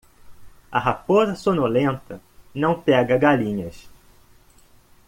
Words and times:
A 0.71 0.79
raposa 0.79 1.35
sonolenta 1.35 2.19
não 2.55 2.81
pega 2.81 3.19
galinhas. 3.19 3.87